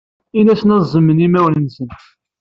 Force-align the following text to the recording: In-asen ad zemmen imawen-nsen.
In-asen 0.39 0.73
ad 0.75 0.83
zemmen 0.93 1.23
imawen-nsen. 1.25 1.89